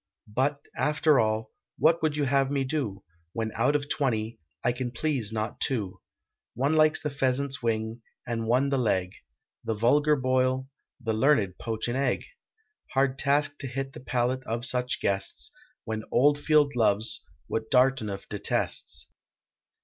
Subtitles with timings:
[0.33, 3.03] But, after all, what would you have me do,
[3.33, 5.99] When, out of twenty, I can please not two?
[6.55, 9.13] One likes the pheasant's wing, and one the leg;
[9.63, 10.67] The vulgar boil,
[10.99, 12.23] the learned poach an egg;
[12.95, 15.51] Hard task to hit the palate of such guests,
[15.83, 19.05] When Oldfield loves what Dartineuf detests.